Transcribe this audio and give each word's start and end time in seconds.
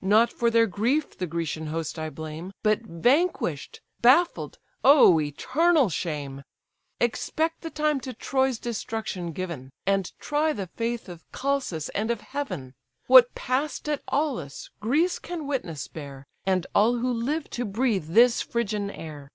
Not 0.00 0.32
for 0.32 0.48
their 0.48 0.68
grief 0.68 1.18
the 1.18 1.26
Grecian 1.26 1.66
host 1.66 1.98
I 1.98 2.08
blame; 2.08 2.52
But 2.62 2.82
vanquish'd! 2.82 3.80
baffled! 4.00 4.60
oh, 4.84 5.18
eternal 5.20 5.88
shame! 5.90 6.44
Expect 7.00 7.62
the 7.62 7.68
time 7.70 7.98
to 8.02 8.14
Troy's 8.14 8.60
destruction 8.60 9.32
given. 9.32 9.72
And 9.84 10.12
try 10.20 10.52
the 10.52 10.68
faith 10.68 11.08
of 11.08 11.24
Chalcas 11.32 11.88
and 11.96 12.12
of 12.12 12.20
heaven. 12.20 12.74
What 13.08 13.34
pass'd 13.34 13.88
at 13.88 14.04
Aulis, 14.06 14.70
Greece 14.78 15.18
can 15.18 15.48
witness 15.48 15.88
bear, 15.88 16.28
And 16.46 16.64
all 16.76 16.98
who 16.98 17.12
live 17.12 17.50
to 17.50 17.64
breathe 17.64 18.06
this 18.06 18.40
Phrygian 18.40 18.88
air. 18.88 19.32